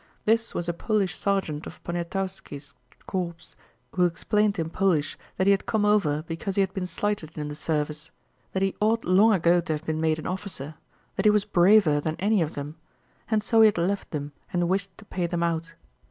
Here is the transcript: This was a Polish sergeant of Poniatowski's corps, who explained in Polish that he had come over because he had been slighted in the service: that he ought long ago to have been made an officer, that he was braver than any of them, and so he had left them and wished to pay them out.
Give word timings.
This 0.25 0.55
was 0.55 0.67
a 0.67 0.73
Polish 0.73 1.15
sergeant 1.15 1.67
of 1.67 1.79
Poniatowski's 1.83 2.73
corps, 3.05 3.55
who 3.91 4.05
explained 4.05 4.57
in 4.57 4.71
Polish 4.71 5.15
that 5.37 5.45
he 5.45 5.51
had 5.51 5.67
come 5.67 5.85
over 5.85 6.23
because 6.23 6.55
he 6.55 6.61
had 6.61 6.73
been 6.73 6.87
slighted 6.87 7.37
in 7.37 7.49
the 7.49 7.53
service: 7.55 8.09
that 8.53 8.63
he 8.63 8.73
ought 8.81 9.05
long 9.05 9.31
ago 9.31 9.61
to 9.61 9.73
have 9.73 9.85
been 9.85 10.01
made 10.01 10.17
an 10.17 10.25
officer, 10.25 10.73
that 11.17 11.25
he 11.25 11.29
was 11.29 11.45
braver 11.45 12.01
than 12.01 12.15
any 12.17 12.41
of 12.41 12.55
them, 12.55 12.77
and 13.29 13.43
so 13.43 13.61
he 13.61 13.67
had 13.67 13.77
left 13.77 14.09
them 14.09 14.31
and 14.51 14.67
wished 14.67 14.89
to 14.97 15.05
pay 15.05 15.27
them 15.27 15.43
out. 15.43 15.75